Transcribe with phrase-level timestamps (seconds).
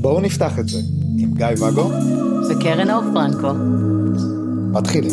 [0.00, 0.78] בואו נפתח את זה
[1.18, 1.90] עם גיא ואגו
[2.50, 3.52] וקרן אור פרנקו.
[4.72, 5.12] מתחילים.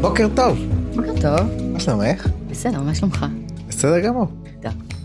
[0.00, 0.58] בוקר טוב,
[0.96, 1.48] בוקר טוב.
[1.72, 2.28] מה שלומך?
[2.50, 3.26] בסדר, מה שלומך?
[3.68, 4.39] בסדר גמור.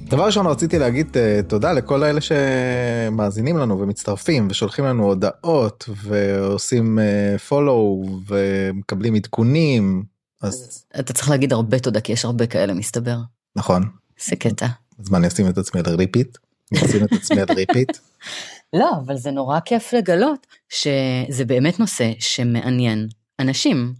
[0.09, 6.99] דבר ראשון רציתי להגיד uh, תודה לכל האלה שמאזינים לנו ומצטרפים ושולחים לנו הודעות ועושים
[7.47, 10.03] פולו uh, ומקבלים עדכונים
[10.41, 13.17] אז אתה צריך להגיד הרבה תודה כי יש הרבה כאלה מסתבר.
[13.55, 13.83] נכון
[14.29, 14.67] זה קטע.
[14.99, 16.37] אז מה אני אשים את עצמי על repeat?
[16.71, 17.97] אני אשים את עצמי על repeat?
[18.79, 23.07] לא, אבל זה נורא כיף לגלות שזה באמת נושא שמעניין
[23.39, 23.93] אנשים.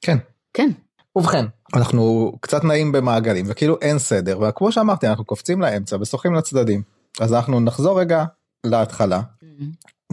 [0.00, 0.18] כן.
[0.54, 0.70] כן.
[1.16, 6.82] ובכן אנחנו קצת נעים במעגלים וכאילו אין סדר וכמו שאמרתי אנחנו קופצים לאמצע ושוחים לצדדים
[7.20, 8.24] אז אנחנו נחזור רגע
[8.66, 9.20] להתחלה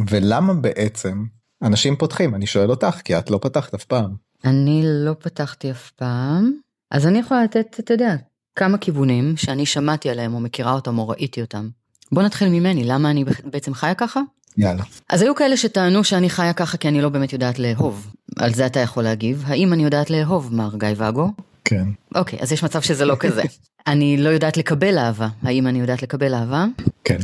[0.09, 1.25] ולמה בעצם
[1.63, 4.27] אנשים פותחים אני שואל אותך כי את לא פתחת אף פעם.
[4.45, 6.51] אני לא פתחתי אף פעם,
[6.91, 8.15] אז אני יכולה לתת, אתה יודע,
[8.55, 11.69] כמה כיוונים שאני שמעתי עליהם או מכירה אותם או ראיתי אותם.
[12.11, 14.21] בוא נתחיל ממני, למה אני בעצם חיה ככה?
[14.57, 14.83] יאללה.
[15.09, 18.07] אז היו כאלה שטענו שאני חיה ככה כי אני לא באמת יודעת לאהוב.
[18.35, 19.43] על זה אתה יכול להגיב.
[19.47, 21.31] האם אני יודעת לאהוב, מר גיא ואגו?
[21.65, 21.87] כן.
[22.15, 23.41] אוקיי, אז יש מצב שזה לא כזה.
[23.87, 25.27] אני לא יודעת לקבל אהבה.
[25.43, 26.65] האם אני יודעת לקבל אהבה?
[27.03, 27.17] כן.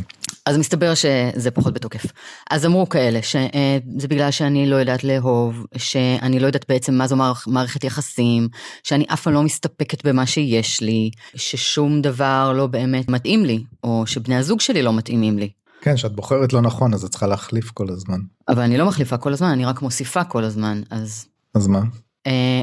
[0.46, 2.04] אז מסתבר שזה פחות בתוקף.
[2.50, 7.16] אז אמרו כאלה שזה בגלל שאני לא יודעת לאהוב, שאני לא יודעת בעצם מה זו
[7.46, 8.48] מערכת יחסים,
[8.82, 14.06] שאני אף פעם לא מסתפקת במה שיש לי, ששום דבר לא באמת מתאים לי, או
[14.06, 15.50] שבני הזוג שלי לא מתאימים לי.
[15.84, 18.18] כן, שאת בוחרת לא נכון אז את צריכה להחליף כל הזמן.
[18.48, 21.26] אבל אני לא מחליפה כל הזמן, אני רק מוסיפה כל הזמן, אז...
[21.54, 21.80] אז מה?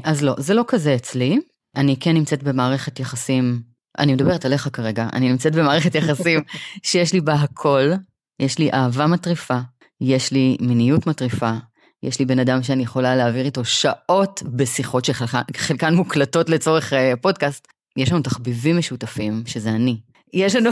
[0.04, 1.40] אז לא, זה לא כזה אצלי.
[1.76, 3.62] אני כן נמצאת במערכת יחסים
[4.00, 6.40] אני מדברת עליך כרגע, אני נמצאת במערכת יחסים
[6.84, 7.92] שיש לי בה הכל,
[8.40, 9.60] יש לי אהבה מטריפה,
[10.02, 11.52] יש לי מיניות מטריפה,
[12.04, 17.68] יש לי בן אדם שאני יכולה להעביר איתו שעות בשיחות שחלקן מוקלטות לצורך uh, פודקאסט.
[17.98, 20.00] יש לנו תחביבים משותפים, שזה אני.
[20.34, 20.70] יש לנו...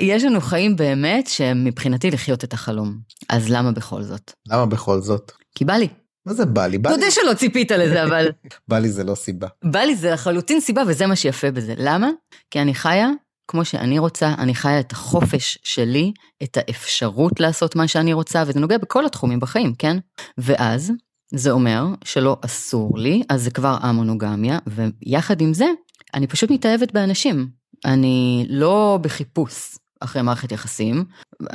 [0.00, 2.98] יש לנו חיים באמת שהם מבחינתי לחיות את החלום.
[3.28, 4.32] אז למה בכל זאת?
[4.48, 5.32] למה בכל זאת?
[5.54, 5.88] כי בא לי.
[6.26, 6.78] מה זה בא לי?
[6.78, 6.96] בא לי.
[6.96, 8.28] תודה שלא ציפית לזה, אבל...
[8.68, 9.48] בא לי זה לא סיבה.
[9.64, 11.74] בא לי זה לחלוטין סיבה, וזה מה שיפה בזה.
[11.76, 12.10] למה?
[12.50, 13.08] כי אני חיה
[13.48, 18.60] כמו שאני רוצה, אני חיה את החופש שלי, את האפשרות לעשות מה שאני רוצה, וזה
[18.60, 19.96] נוגע בכל התחומים בחיים, כן?
[20.38, 20.92] ואז,
[21.34, 25.66] זה אומר שלא אסור לי, אז זה כבר המונוגמיה, ויחד עם זה,
[26.14, 27.48] אני פשוט מתאהבת באנשים.
[27.84, 31.04] אני לא בחיפוש אחרי מערכת יחסים.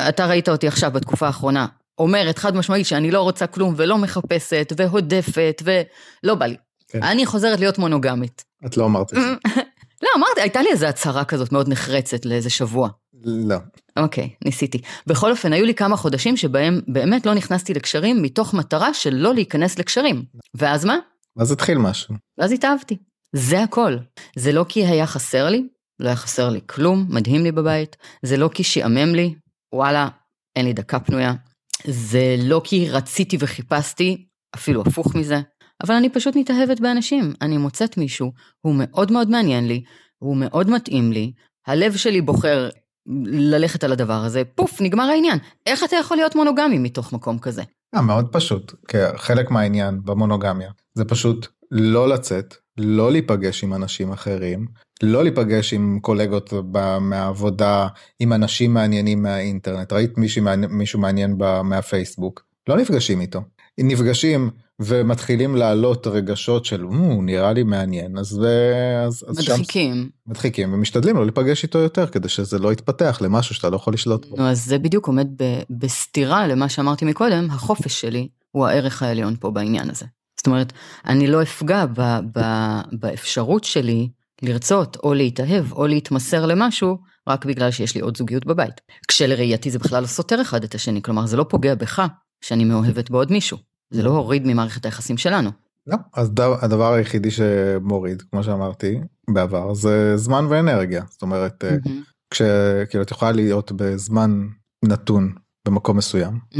[0.09, 1.65] אתה ראית אותי עכשיו בתקופה האחרונה,
[1.97, 6.55] אומרת חד משמעית שאני לא רוצה כלום ולא מחפשת והודפת ולא בא לי.
[6.87, 7.03] כן.
[7.03, 8.43] אני חוזרת להיות מונוגמית.
[8.65, 9.27] את לא אמרת את זה.
[10.03, 12.89] לא, אמרתי, הייתה לי איזו הצהרה כזאת מאוד נחרצת לאיזה שבוע.
[13.25, 13.57] לא.
[13.97, 14.81] אוקיי, ניסיתי.
[15.07, 19.33] בכל אופן, היו לי כמה חודשים שבהם באמת לא נכנסתי לקשרים מתוך מטרה של לא
[19.33, 20.25] להיכנס לקשרים.
[20.55, 20.97] ואז מה?
[21.37, 22.15] ואז התחיל משהו.
[22.37, 22.97] ואז התאהבתי.
[23.33, 23.97] זה הכל.
[24.35, 25.67] זה לא כי היה חסר לי,
[26.03, 27.97] לא היה חסר לי כלום, מדהים לי בבית.
[28.21, 29.35] זה לא כי שעמם לי,
[29.73, 30.07] וואלה,
[30.55, 31.33] אין לי דקה פנויה.
[31.87, 34.25] זה לא כי רציתי וחיפשתי,
[34.55, 35.41] אפילו הפוך מזה,
[35.83, 37.33] אבל אני פשוט מתאהבת באנשים.
[37.41, 38.31] אני מוצאת מישהו,
[38.61, 39.83] הוא מאוד מאוד מעניין לי,
[40.19, 41.31] הוא מאוד מתאים לי,
[41.67, 42.69] הלב שלי בוחר
[43.25, 45.39] ללכת על הדבר הזה, פוף, נגמר העניין.
[45.65, 47.63] איך אתה יכול להיות מונוגמי מתוך מקום כזה?
[47.95, 48.73] אה, מאוד פשוט,
[49.15, 54.67] חלק מהעניין במונוגמיה זה פשוט לא לצאת, לא להיפגש עם אנשים אחרים,
[55.03, 56.53] לא להיפגש עם קולגות
[57.01, 57.87] מהעבודה,
[58.19, 63.41] עם אנשים מעניינים מהאינטרנט, ראית מישהו, מישהו מעניין מהפייסבוק, לא נפגשים איתו.
[63.77, 64.49] נפגשים
[64.79, 68.45] ומתחילים לעלות רגשות של הוא נראה לי מעניין אז
[69.07, 73.55] אז, אז מדחיקים שם, מדחיקים ומשתדלים לא להיפגש איתו יותר כדי שזה לא יתפתח למשהו
[73.55, 74.35] שאתה לא יכול לשלוט בו.
[74.37, 79.35] נו, אז זה בדיוק עומד ב, בסתירה למה שאמרתי מקודם החופש שלי הוא הערך העליון
[79.39, 80.05] פה בעניין הזה.
[80.37, 80.73] זאת אומרת
[81.05, 82.41] אני לא אפגע ב, ב,
[82.91, 84.09] באפשרות שלי
[84.43, 86.97] לרצות או להתאהב או להתמסר למשהו
[87.29, 88.81] רק בגלל שיש לי עוד זוגיות בבית.
[89.07, 92.07] כשלראייתי זה בכלל לא סותר אחד את השני, כלומר זה לא פוגע בך
[92.41, 93.57] שאני מאוהבת בעוד מישהו,
[93.91, 95.49] זה לא הוריד ממערכת היחסים שלנו.
[95.87, 96.31] לא, אז
[96.61, 98.99] הדבר היחידי שמוריד, כמו שאמרתי
[99.29, 101.03] בעבר, זה זמן ואנרגיה.
[101.09, 101.89] זאת אומרת, mm-hmm.
[102.29, 104.47] כשכאילו את יכולה להיות בזמן
[104.85, 105.33] נתון
[105.65, 106.57] במקום מסוים, mm-hmm.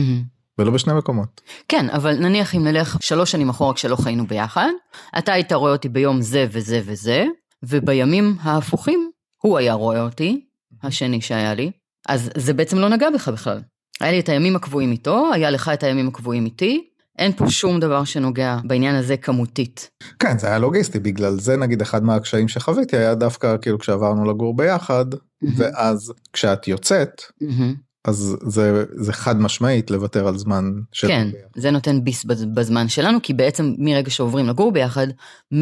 [0.58, 1.42] ולא בשני מקומות.
[1.68, 4.70] כן, אבל נניח אם נלך שלוש שנים אחורה כשלא חיינו ביחד,
[5.18, 7.26] אתה היית רואה אותי ביום זה וזה וזה,
[7.64, 9.10] ובימים ההפוכים
[9.42, 10.46] הוא היה רואה אותי,
[10.84, 11.72] השני שהיה לי,
[12.08, 13.62] אז זה בעצם לא נגע בך בכלל.
[14.00, 16.88] היה לי את הימים הקבועים איתו, היה לך את הימים הקבועים איתי,
[17.20, 19.90] אין פה שום דבר שנוגע בעניין הזה כמותית.
[20.20, 24.56] כן, זה היה לוגיסטי, בגלל זה נגיד אחד מהקשיים שחוויתי היה דווקא כאילו כשעברנו לגור
[24.56, 25.48] ביחד, mm-hmm.
[25.58, 27.76] ואז כשאת יוצאת, mm-hmm.
[28.06, 32.88] אז זה זה חד משמעית לוותר על זמן של כן, זה נותן ביס בז- בזמן
[32.88, 35.08] שלנו, כי בעצם מרגע שעוברים לגור ביחד,
[35.54, 35.56] 100%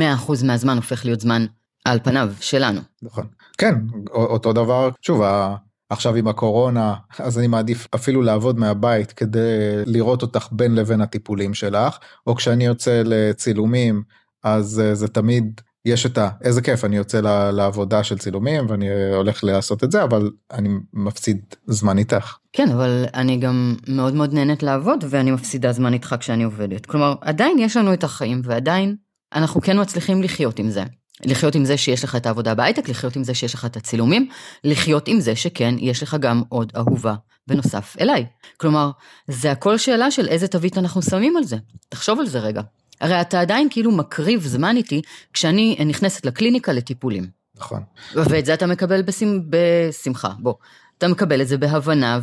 [0.44, 1.46] מהזמן הופך להיות זמן
[1.86, 2.82] על פניו שלנו.
[3.02, 3.28] נכון.
[3.58, 3.76] כן
[4.14, 5.22] אותו דבר שוב
[5.90, 11.54] עכשיו עם הקורונה אז אני מעדיף אפילו לעבוד מהבית כדי לראות אותך בין לבין הטיפולים
[11.54, 11.98] שלך
[12.28, 14.04] או כשאני יוצא לצילומים
[14.44, 16.30] אז אה, זה תמיד יש את ה...
[16.42, 21.42] איזה כיף אני יוצא לעבודה של צילומים ואני הולך לעשות את זה אבל אני מפסיד
[21.68, 22.38] זמן איתך.
[22.54, 26.86] כן, אבל אני גם מאוד מאוד נהנית לעבוד, ואני מפסידה זמן איתך כשאני עובדת.
[26.86, 28.96] כלומר, עדיין יש לנו את החיים, ועדיין
[29.34, 30.84] אנחנו כן מצליחים לחיות עם זה.
[31.26, 34.30] לחיות עם זה שיש לך את העבודה בהייטק, לחיות עם זה שיש לך את הצילומים,
[34.64, 37.16] לחיות עם זה שכן, יש לך גם עוד אהובה
[37.48, 38.26] בנוסף אליי.
[38.58, 38.92] כלומר,
[39.28, 41.58] זה הכל שאלה של איזה תווית אנחנו שמים על זה.
[41.90, 42.62] תחשוב על זה רגע.
[43.02, 45.02] הרי אתה עדיין כאילו מקריב זמן איתי
[45.34, 47.28] כשאני נכנסת לקליניקה לטיפולים.
[47.56, 47.84] נכון.
[48.16, 49.40] ואת זה אתה מקבל בשמ...
[49.50, 50.54] בשמחה, בוא.
[50.98, 52.20] אתה מקבל את זה בהבנה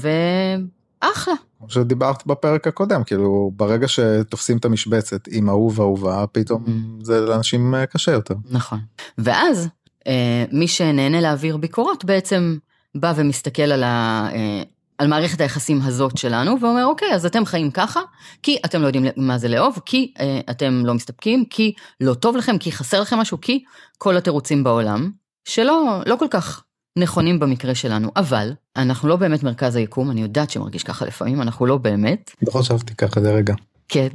[1.03, 1.35] ואחלה.
[1.59, 6.71] כמו שדיברת בפרק הקודם כאילו ברגע שתופסים את המשבצת עם אהוב אהובה פתאום Mm.
[7.05, 8.35] זה לאנשים אה, קשה יותר.
[8.51, 8.79] נכון.
[9.19, 9.69] ואז
[10.07, 12.57] אה, מי שנהנה להעביר ביקורות בעצם
[12.95, 14.63] בא ומסתכל על, ה, אה,
[14.99, 18.01] על מערכת היחסים הזאת שלנו ואומר אוקיי אז אתם חיים ככה
[18.43, 22.37] כי אתם לא יודעים מה זה לאהוב כי אה, אתם לא מסתפקים כי לא טוב
[22.37, 23.65] לכם כי חסר לכם משהו כי
[23.99, 25.11] כל התירוצים בעולם
[25.45, 26.63] שלא לא כל כך
[26.99, 31.67] נכונים במקרה שלנו אבל אנחנו לא באמת מרכז היקום אני יודעת שמרגיש ככה לפעמים אנחנו
[31.67, 33.55] לא באמת לא חשבתי ככה לרגע.
[33.89, 34.09] כן.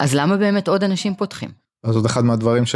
[0.00, 1.50] אז למה באמת עוד אנשים פותחים?
[1.84, 2.74] אז עוד אחד מהדברים ש...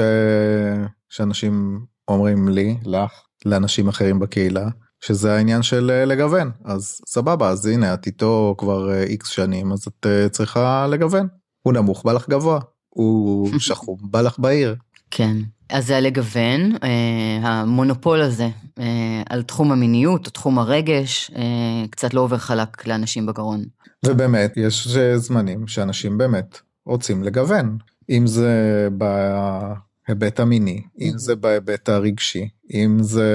[1.08, 3.12] שאנשים אומרים לי לך
[3.44, 4.69] לאנשים אחרים בקהילה
[5.05, 9.87] שזה העניין של אה, לגוון אז סבבה אז הנה את איתו כבר איקס שנים אז
[9.88, 11.28] את אה, צריכה לגוון.
[11.62, 14.76] הוא נמוך בא לך גבוה הוא שחום בא לך בהיר.
[15.10, 15.37] כן.
[15.69, 22.14] אז זה הלגוון, אה, המונופול הזה אה, על תחום המיניות או תחום הרגש, אה, קצת
[22.14, 23.64] לא עובר חלק לאנשים בגרון.
[24.06, 27.78] ובאמת יש זמנים שאנשים באמת רוצים לגוון
[28.11, 33.31] אם זה בהיבט המיני אם זה בהיבט הרגשי אם זה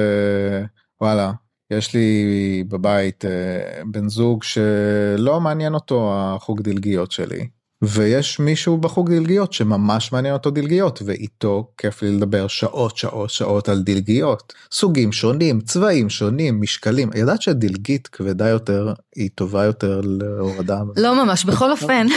[1.01, 1.31] וואלה
[1.71, 7.47] יש לי בבית אה, בן זוג שלא מעניין אותו החוג דלגיות שלי
[7.81, 13.69] ויש מישהו בחוג דלגיות שממש מעניין אותו דלגיות ואיתו כיף לי לדבר שעות שעות שעות
[13.69, 17.09] על דלגיות סוגים שונים צבעים שונים משקלים.
[17.15, 22.07] ידעת שדלגית כבדה יותר היא טובה יותר להורדה לא ממש, בכל אופן,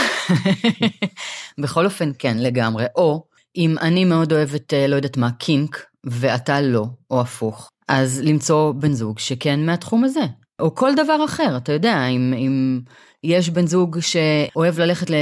[1.61, 3.23] בכל אופן כן לגמרי, או
[3.55, 8.71] אם אני מאוד אוהבת, אה, לא יודעת מה, קינק, ואתה לא, או הפוך, אז למצוא
[8.71, 10.23] בן זוג שכן מהתחום הזה.
[10.59, 12.79] או כל דבר אחר, אתה יודע, אם, אם
[13.23, 15.13] יש בן זוג שאוהב ללכת ל...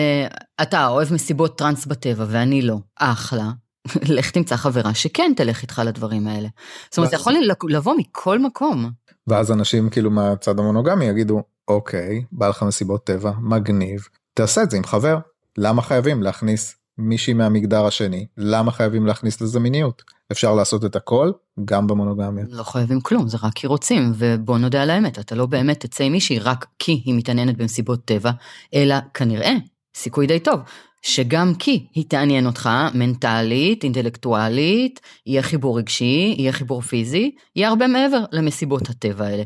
[0.62, 3.52] אתה אוהב מסיבות טראנס בטבע ואני לא, אחלה.
[4.16, 6.48] לך תמצא חברה שכן תלך איתך לדברים האלה.
[6.90, 7.34] זאת אומרת, זה יכול
[7.70, 8.92] לבוא מכל מקום.
[9.28, 14.78] ואז אנשים כאילו מהצד המונוגמי יגידו אוקיי בא לך מסיבות טבע מגניב תעשה את זה
[14.78, 15.18] עם חבר
[15.58, 21.32] למה חייבים להכניס מישהי מהמגדר השני למה חייבים להכניס לזה מיניות אפשר לעשות את הכל
[21.66, 22.46] גם במונוגמיה.
[22.50, 26.04] לא חייבים כלום, זה רק כי רוצים, ובוא נודה על האמת, אתה לא באמת תצא
[26.04, 28.32] עם מישהי רק כי היא מתעניינת במסיבות טבע,
[28.74, 29.54] אלא כנראה,
[29.96, 30.60] סיכוי די טוב,
[31.02, 37.88] שגם כי היא תעניין אותך מנטלית, אינטלקטואלית, יהיה חיבור רגשי, יהיה חיבור פיזי, יהיה הרבה
[37.88, 39.44] מעבר למסיבות הטבע האלה.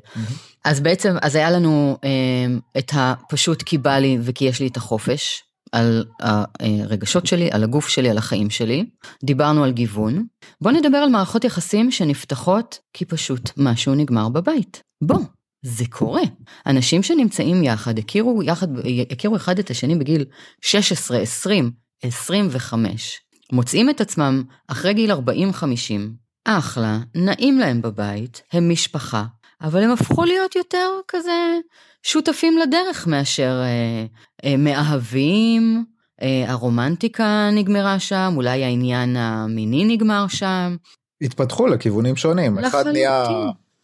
[0.65, 2.09] אז בעצם, אז היה לנו אה,
[2.77, 5.43] את הפשוט כי בא לי וכי יש לי את החופש,
[5.75, 6.05] על
[6.59, 8.85] הרגשות שלי, על הגוף שלי, על החיים שלי.
[9.23, 10.25] דיברנו על גיוון.
[10.61, 14.81] בוא נדבר על מערכות יחסים שנפתחות כי פשוט משהו נגמר בבית.
[15.03, 15.19] בוא,
[15.65, 16.21] זה קורה.
[16.65, 18.67] אנשים שנמצאים יחד, הכירו יחד,
[19.11, 20.25] הכירו אחד את השני בגיל
[20.61, 21.71] 16, 20,
[22.03, 23.19] 25,
[23.51, 25.15] מוצאים את עצמם אחרי גיל 40-50,
[26.45, 29.25] אחלה, נעים להם בבית, הם משפחה,
[29.61, 31.57] אבל הם הפכו להיות יותר כזה
[32.03, 34.05] שותפים לדרך מאשר אה,
[34.49, 35.85] אה, מאהבים,
[36.21, 40.75] אה, הרומנטיקה נגמרה שם, אולי העניין המיני נגמר שם.
[41.21, 42.57] התפתחו לכיוונים שונים.
[42.57, 42.79] לחלוטין.
[42.79, 43.25] אחד נהיה,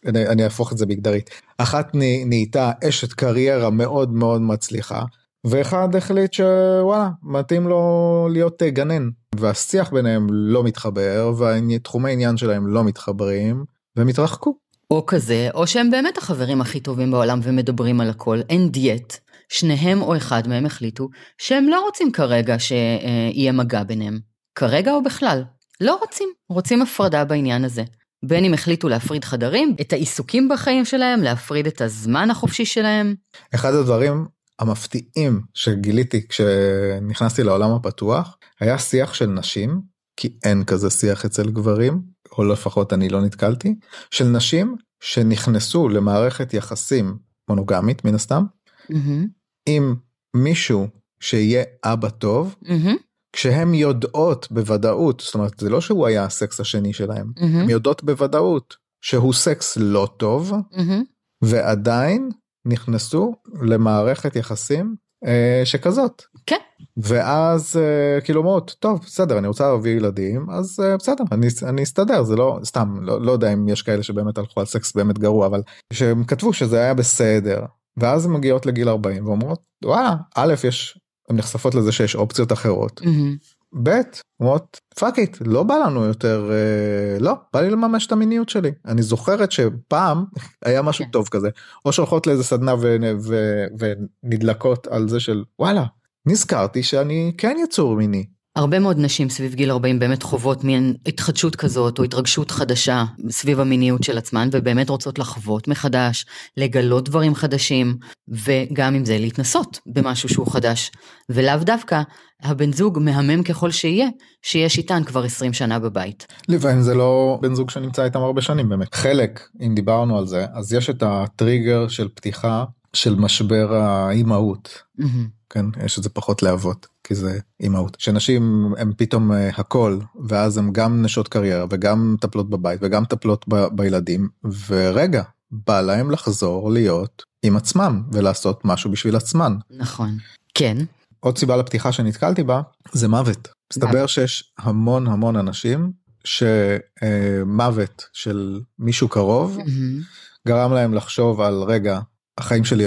[0.06, 5.02] אני, אני אהפוך את זה מגדרית, אחת נה- נהייתה אשת קריירה מאוד מאוד מצליחה,
[5.46, 9.08] ואחד החליט שוואלה, מתאים לו להיות אה, גנן.
[9.40, 13.64] והשיח ביניהם לא מתחבר, והתחומי העניין שלהם לא מתחברים,
[13.96, 14.54] והם התרחקו.
[14.92, 19.16] או כזה, או שהם באמת החברים הכי טובים בעולם ומדברים על הכל, אין דיאט.
[19.48, 21.08] שניהם או אחד מהם החליטו
[21.38, 24.18] שהם לא רוצים כרגע שיהיה מגע ביניהם.
[24.54, 25.44] כרגע או בכלל.
[25.80, 27.82] לא רוצים, רוצים הפרדה בעניין הזה.
[28.24, 33.14] בין אם החליטו להפריד חדרים, את העיסוקים בחיים שלהם, להפריד את הזמן החופשי שלהם.
[33.54, 34.26] אחד הדברים
[34.58, 39.80] המפתיעים שגיליתי כשנכנסתי לעולם הפתוח היה שיח של נשים
[40.16, 42.02] כי אין כזה שיח אצל גברים
[42.38, 43.74] או לפחות אני לא נתקלתי
[44.10, 48.44] של נשים שנכנסו למערכת יחסים מונוגמית מן הסתם,
[48.90, 49.26] מהמם,
[49.68, 49.94] עם
[50.36, 50.88] מישהו
[51.20, 52.96] שיהיה אבא טוב, מהמם,
[53.32, 58.04] כשהן יודעות בוודאות, זאת אומרת זה לא שהוא היה הסקס השני שלהם, מהמם, הן יודעות
[58.04, 61.02] בוודאות שהוא סקס לא טוב, מהמם.
[61.42, 62.30] ועדיין
[62.64, 64.96] נכנסו למערכת יחסים
[65.26, 66.22] אה, שכזאת.
[66.46, 66.56] כן.
[66.96, 71.82] ואז אה, כאילו אומרות טוב בסדר אני רוצה להביא ילדים אז אה, בסדר אני אני
[71.82, 75.18] אסתדר זה לא סתם לא, לא יודע אם יש כאלה שבאמת הלכו על סקס באמת
[75.18, 77.64] גרוע אבל שהם כתבו שזה היה בסדר
[77.96, 83.00] ואז הן מגיעות לגיל 40 ואומרות וואלה א' יש הן נחשפות לזה שיש אופציות אחרות
[83.04, 83.36] מהמם.
[83.82, 84.00] ב'
[84.40, 88.72] אומרות fuck it לא בא לנו יותר אה, לא בא לי לממש את המיניות שלי
[88.86, 90.24] אני זוכרת שפעם
[90.64, 91.10] היה משהו כן.
[91.10, 91.48] טוב כזה
[91.84, 92.96] או שהולכות לאיזה סדנה ו,
[93.28, 95.84] ו, ונדלקות על זה של וואלה
[96.26, 98.24] נזכרתי שאני כן יצור מיני.
[98.56, 103.60] הרבה מאוד נשים סביב גיל 40 באמת חוות מין התחדשות כזאת או התרגשות חדשה סביב
[103.60, 106.26] המיניות של עצמן ובאמת רוצות לחוות מחדש,
[106.56, 107.96] לגלות דברים חדשים
[108.28, 110.90] וגם עם זה להתנסות במשהו שהוא חדש.
[111.28, 112.02] ולאו דווקא
[112.42, 114.08] הבן זוג מהמם ככל שיהיה,
[114.42, 116.26] שיש איתן כבר 20 שנה בבית.
[116.48, 118.94] לפעמים זה לא בן זוג שנמצא איתם הרבה שנים באמת.
[118.94, 122.64] חלק אם דיברנו על זה אז יש את הטריגר של פתיחה
[122.96, 125.28] של משבר האימהות מהמם.
[125.50, 130.58] כן יש את זה פחות לאבות כי זה אימהות שנשים הם פתאום אה, הכל ואז
[130.58, 134.28] הם גם נשות קריירה וגם מטפלות בבית וגם מטפלות ב- בילדים
[134.66, 140.16] ורגע בא להם לחזור להיות עם עצמם ולעשות משהו בשביל עצמן נכון.
[140.54, 140.76] כן.
[141.20, 145.92] עוד סיבה לפתיחה שנתקלתי בה זה מוות מסתבר שיש המון המון אנשים
[146.24, 150.00] שמוות של מישהו קרוב מהמם.
[150.48, 152.00] גרם להם לחשוב על רגע
[152.38, 152.84] החיים שלי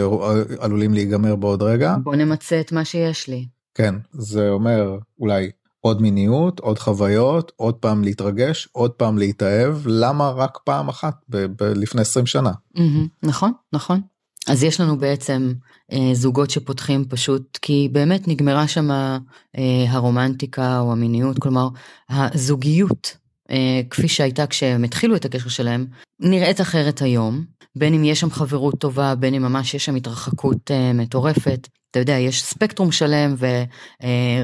[0.59, 1.95] עלולים להיגמר בעוד רגע.
[2.03, 3.47] בוא נמצה את מה שיש לי.
[3.75, 5.49] כן זה אומר אולי
[5.81, 9.75] עוד מיניות עוד חוויות עוד פעם להתרגש עוד פעם להתאהב.
[9.85, 12.51] למה רק פעם אחת ב- ב- לפני 20 שנה?
[12.75, 14.01] מהמם, נכון, נכון.
[14.47, 15.53] אז יש לנו בעצם
[15.91, 21.67] אה, זוגות שפותחים פשוט כי באמת נגמרה שם אה, הרומנטיקה או המיניות, כלומר
[22.09, 23.17] הזוגיות
[23.51, 25.85] אה, כפי שהייתה כשהם התחילו את הקשר שלהם
[26.19, 27.45] נראית אחרת היום,
[27.75, 31.67] בין אם יש שם חברות טובה, בין אם ממש יש שם התרחקות אה, מטורפת.
[31.91, 33.35] אתה יודע, יש ספקטרום שלם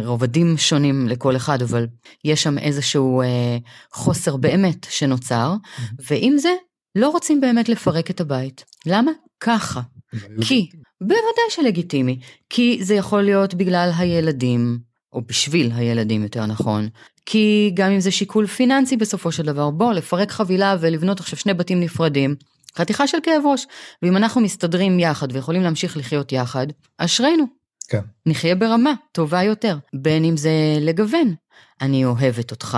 [0.04, 1.88] ורובדים שונים לכל אחד, אבל
[2.26, 3.58] יש שם איזשהו אה,
[3.94, 5.54] חוסר באמת שנוצר,
[6.10, 6.50] ועם זה
[6.96, 8.66] לא רוצים באמת לפרק את הבית.
[8.86, 9.12] למה?
[9.40, 9.82] ככה.
[10.42, 10.70] כי,
[11.02, 12.20] בוודאי שלגיטימי,
[12.50, 14.80] כי זה יכול להיות בגלל הילדים,
[15.14, 16.88] או בשביל הילדים יותר נכון,
[17.26, 21.54] כי גם אם זה שיקול פיננסי בסופו של דבר, בוא, לפרק חבילה ולבנות עכשיו שני
[21.54, 22.36] בתים נפרדים,
[22.78, 23.68] חתיכה של כאב ראש,
[24.02, 27.46] ואם אנחנו מסתדרים יחד ויכולים להמשיך לחיות יחד, אשרינו.
[27.90, 28.02] כן.
[28.26, 31.34] נחיה ברמה טובה יותר, בין אם זה לגוון.
[31.82, 32.78] אני אוהבת אותך,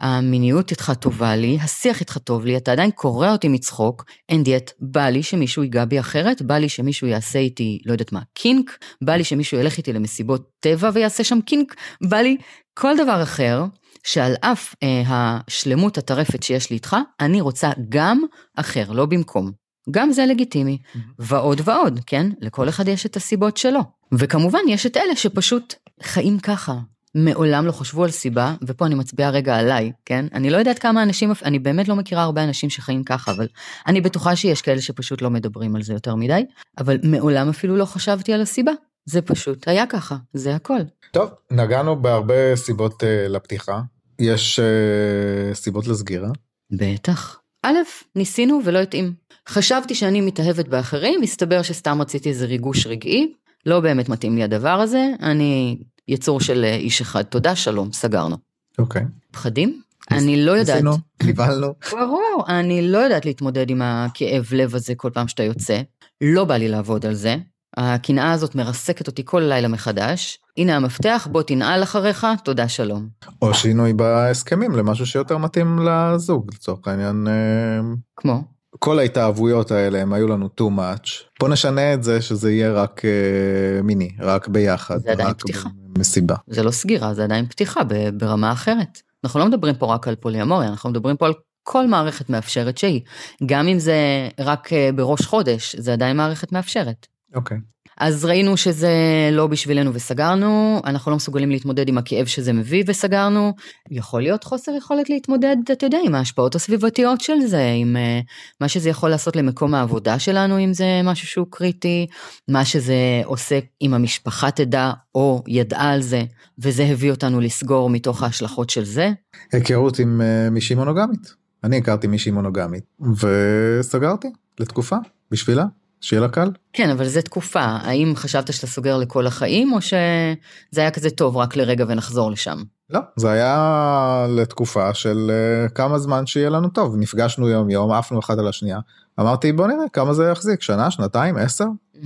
[0.00, 4.70] המיניות איתך טובה לי, השיח איתך טוב לי, אתה עדיין קורע אותי מצחוק, אין דיאט,
[4.80, 8.78] בא לי שמישהו ייגע בי אחרת, בא לי שמישהו יעשה איתי, לא יודעת מה, קינק,
[9.02, 11.74] בא לי שמישהו ילך איתי למסיבות טבע ויעשה שם קינק,
[12.08, 12.36] בא לי
[12.74, 13.64] כל דבר אחר,
[14.04, 18.22] שעל אף אה, השלמות הטרפת שיש לי איתך, אני רוצה גם
[18.56, 19.52] אחר, לא במקום.
[19.90, 20.78] גם זה לגיטימי.
[21.18, 22.30] ועוד ועוד, כן?
[22.40, 23.80] לכל אחד יש את הסיבות שלו.
[24.12, 26.74] וכמובן, יש את אלה שפשוט חיים ככה.
[27.14, 30.26] מעולם לא חשבו על סיבה, ופה אני מצביעה רגע עליי, כן?
[30.32, 33.46] אני לא יודעת כמה אנשים, אני באמת לא מכירה הרבה אנשים שחיים ככה, אבל
[33.86, 36.44] אני בטוחה שיש כאלה שפשוט לא מדברים על זה יותר מדי,
[36.78, 38.72] אבל מעולם אפילו לא חשבתי על הסיבה.
[39.06, 40.80] זה פשוט היה ככה, זה הכל.
[41.10, 43.80] טוב נגענו בהרבה סיבות uh, לפתיחה
[44.18, 46.28] יש uh, סיבות לסגירה
[46.70, 47.40] בטח.
[47.62, 47.74] א',
[48.16, 49.12] ניסינו ולא התאים.
[49.48, 53.32] חשבתי שאני מתאהבת באחרים, מסתבר שסתם רציתי איזה ריגוש רגעי,
[53.66, 55.78] לא באמת מתאים לי הדבר הזה, אני
[56.08, 58.36] יצור של אה, איש אחד, תודה, שלום, סגרנו.
[58.78, 59.02] אוקיי.
[59.30, 59.80] פחדים?
[60.10, 60.76] אני לא יודעת.
[60.76, 65.80] ניסינו, קיבלנו ברור, אני לא יודעת להתמודד עם הכאב לב הזה כל פעם שאתה יוצא,
[66.20, 67.36] לא בא לי לעבוד על זה.
[67.76, 70.38] הקנאה הזאת מרסקת אותי כל לילה מחדש.
[70.56, 73.08] הנה המפתח, בוא תנעל אחריך, תודה שלום.
[73.42, 78.42] או שינוי בהסכמים למשהו שיותר מתאים לזוג לצורך העניין אה, כמו?
[78.78, 83.04] כל ההתאהבויות האלה הם היו לנו too much בוא נשנה את זה שזה יהיה רק
[83.04, 85.68] אה, מיני רק ביחד זה עדיין רק פתיחה.
[85.88, 87.80] במסיבה זה לא סגירה, זה עדיין פתיחה
[88.14, 89.02] ברמה אחרת.
[89.24, 93.00] אנחנו לא מדברים פה רק על פוליאמוריה, אנחנו מדברים פה על כל מערכת מאפשרת שהיא.
[93.46, 97.06] גם אם זה רק אה, בראש חודש, זה עדיין מערכת מאפשרת.
[97.34, 97.58] אוקיי
[97.98, 98.92] אז ראינו שזה
[99.32, 103.52] לא בשבילנו וסגרנו, אנחנו לא מסוגלים להתמודד עם הכאב שזה מביא וסגרנו.
[103.90, 108.24] יכול להיות חוסר יכולת להתמודד, אתה יודע, עם ההשפעות הסביבתיות של זה, עם uh,
[108.60, 112.06] מה שזה יכול לעשות למקום העבודה שלנו, אם זה משהו שהוא קריטי,
[112.48, 116.22] מה שזה עושה אם המשפחה תדע או ידעה על זה,
[116.58, 119.12] וזה הביא אותנו לסגור מתוך ההשלכות של זה.
[119.52, 124.28] היכרות עם אה, מישהי מונוגמית אני הכרתי מישהי מונוגמית וסגרתי
[124.60, 124.96] לתקופה
[125.30, 125.64] בשבילה
[126.04, 126.50] שיהיה לה קל.
[126.72, 127.64] כן, אבל זה תקופה.
[127.64, 132.62] האם חשבת שאתה סוגר לכל החיים, או שזה היה כזה טוב, רק לרגע ונחזור לשם?
[132.90, 136.96] לא, זה היה לתקופה של uh, כמה זמן שיהיה לנו טוב.
[136.96, 138.78] נפגשנו יום יום, עפנו אחד על השנייה.
[139.20, 141.64] אמרתי בוא נראה כמה זה יחזיק, שנה, שנתיים, עשר?
[141.64, 141.98] Mm-hmm.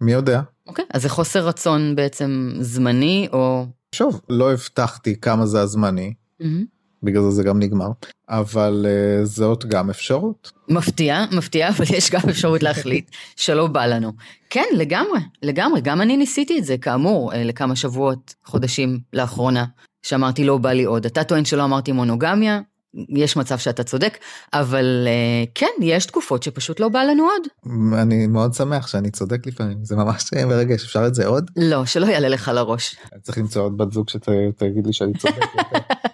[0.00, 0.40] מי יודע.
[0.66, 3.66] אוקיי, אז זה חוסר רצון בעצם זמני, או...
[3.94, 6.73] שוב, לא הבטחתי כמה זה הזמני, Mm-hmm.
[7.04, 7.88] בגלל זה זה גם נגמר,
[8.28, 10.52] אבל uh, זאת גם אפשרות.
[10.68, 14.12] מפתיע, מפתיע, אבל יש גם אפשרות להחליט שלא בא לנו.
[14.50, 19.64] כן, לגמרי, לגמרי, גם אני ניסיתי את זה, כאמור, אה, לכמה שבועות, חודשים לאחרונה,
[20.02, 21.06] שאמרתי לא בא לי עוד.
[21.06, 22.60] אתה טוען שלא אמרתי מונוגמיה,
[23.08, 24.18] יש מצב שאתה צודק,
[24.52, 27.72] אבל אה, כן, יש תקופות שפשוט לא בא לנו עוד.
[28.02, 31.50] אני מאוד שמח שאני צודק לפעמים, זה ממש מרגש, אפשר את זה עוד?
[31.56, 32.96] לא, שלא יעלה לך לראש.
[33.22, 35.40] צריך למצוא עוד בת זוג שתגיד לי שאני צודק.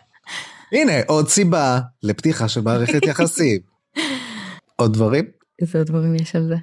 [0.73, 3.61] הנה, עוד סיבה לפתיחה של מערכת יחסים.
[4.81, 5.25] עוד דברים?
[5.63, 6.57] איזה דברים יש על זה?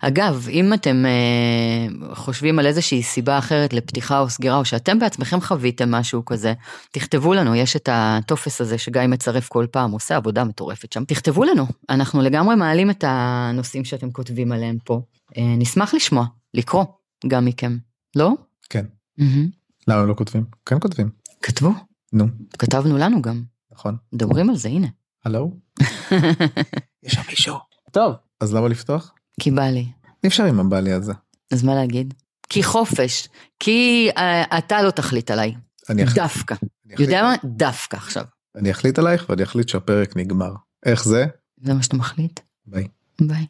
[0.00, 5.40] אגב, אם אתם אה, חושבים על איזושהי סיבה אחרת לפתיחה או סגירה, או שאתם בעצמכם
[5.40, 6.52] חוויתם משהו כזה,
[6.90, 11.04] תכתבו לנו, יש את הטופס הזה שגיא מצרף כל פעם, עושה עבודה מטורפת שם.
[11.04, 15.00] תכתבו לנו, אנחנו לגמרי מעלים את הנושאים שאתם כותבים עליהם פה.
[15.36, 16.84] אה, נשמח לשמוע, לקרוא,
[17.28, 17.76] גם מכם,
[18.16, 18.32] לא?
[18.70, 18.84] כן.
[19.20, 19.48] Mm-hmm.
[19.88, 20.44] למה לא כותבים?
[20.66, 21.10] כן כותבים.
[21.42, 21.70] כתבו,
[22.12, 22.26] נו,
[22.58, 23.96] כתבנו לנו גם, נכון.
[24.12, 24.86] מדברים על זה, הנה.
[25.24, 25.52] הלו?
[27.02, 27.56] יש שם מישהו.
[27.90, 28.14] טוב.
[28.40, 29.12] אז למה לפתוח?
[29.40, 29.86] כי בא לי.
[30.24, 31.12] אי אפשר עם הבעלי הזה.
[31.52, 32.14] אז מה להגיד?
[32.48, 33.28] כי חופש,
[33.60, 35.54] כי אה, אתה לא תחליט עליי,
[35.90, 36.54] אני אחליט- דווקא.
[36.96, 37.34] אני יודע מה?
[37.44, 38.24] דווקא עכשיו.
[38.56, 40.52] אני אחליט עלייך ואני אחליט שהפרק נגמר.
[40.86, 41.26] איך זה?
[41.62, 42.40] זה מה שאתה מחליט?
[42.66, 42.86] ביי.
[43.20, 43.46] ביי.